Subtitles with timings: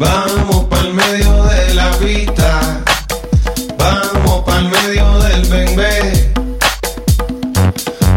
[0.00, 2.80] Vamos para el medio de la pista.
[3.76, 6.32] Vamos para el medio del bembé.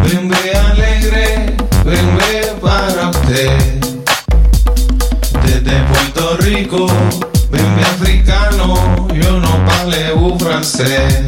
[0.01, 3.57] Bembé alegre, bembé para usted.
[5.45, 6.87] Desde Puerto Rico,
[7.51, 11.25] bembé africano, yo no paleo francés.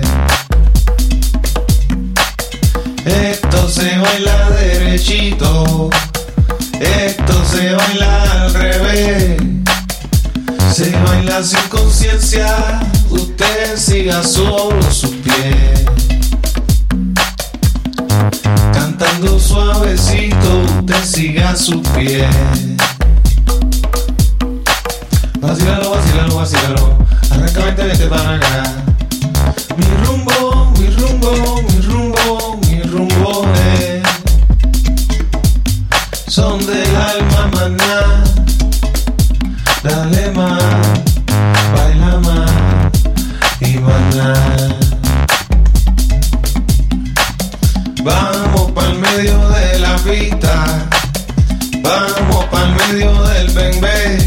[3.03, 5.89] Esto se baila derechito.
[11.43, 15.85] Sin conciencia, usted siga solo sus pies.
[18.73, 22.25] Cantando suavecito, usted siga sus pies.
[25.41, 26.97] Vacílalo, vacílalo, vacílalo.
[27.29, 28.63] Arranca, vete, vete para acá.
[29.77, 30.44] Mi rumbo,
[48.03, 50.87] Vamos pa'l medio de la pista.
[51.83, 54.17] Vamos pa'l medio del bembé.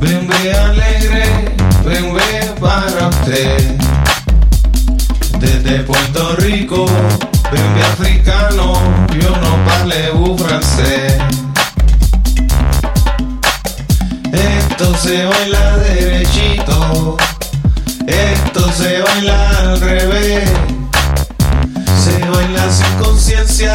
[0.00, 3.76] Bembé alegre, bembé para usted.
[5.38, 6.86] Desde Puerto Rico,
[7.52, 8.72] bembé africano,
[9.20, 11.14] yo no parlez francés.
[14.32, 17.16] Esto se baila derechito,
[18.06, 20.50] esto se baila al revés.
[22.04, 23.74] Se baila sin conciencia,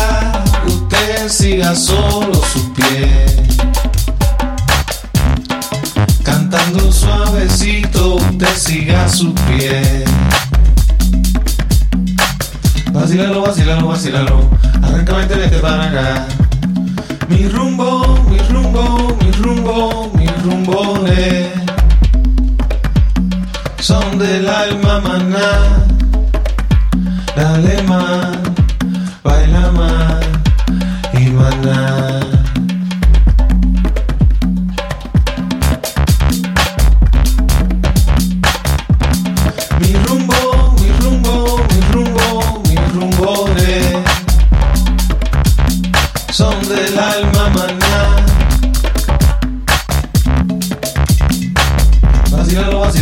[0.65, 3.57] usted siga solo sus pies.
[6.23, 10.03] Cantando suavecito, usted siga sus pies.
[12.91, 14.49] Vacílalo, vacílalo, vacílalo.
[14.81, 16.27] Arranca, vete para acá.
[17.29, 21.66] Mi rumbo, mi rumbo, mi rumbo, mi rumbo es.
[23.87, 25.87] Son del alma maná.
[27.37, 28.36] Dale más,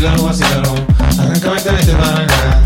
[0.05, 0.73] Vacílalo, vacílalo.
[1.17, 2.61] Arranca, vete, vete para acá.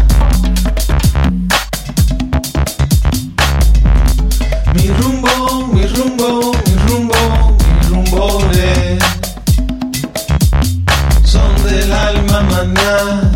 [4.74, 7.16] Mi rumbo, mi rumbo, mi rumbo,
[7.58, 9.00] mi rumbo es.
[11.24, 13.32] Son del alma maná.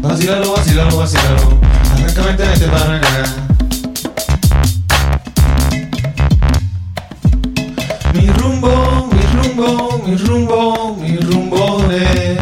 [0.00, 1.60] Vacílalo, vacílalo, vacílalo.
[1.92, 3.55] Arranca, vete, vete para acá.
[10.04, 12.38] Mi rumbo, mi rumbo es.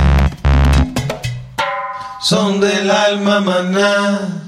[2.21, 4.44] Son del alma maná.